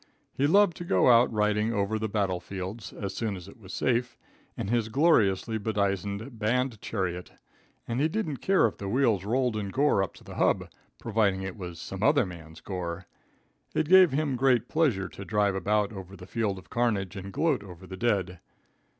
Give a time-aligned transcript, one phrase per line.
[0.33, 3.71] He loved to go out riding over the battle fields, as soon as it was
[3.71, 4.17] safe,
[4.57, 7.33] in his gorgeously bedizened band chariot
[7.87, 11.43] and he didn't care if the wheels rolled in gore up to the hub, providing
[11.43, 13.05] it was some other man's gore.
[13.75, 17.61] It gave him great pleasure to drive about over the field of carnage and gloat
[17.63, 18.39] over the dead.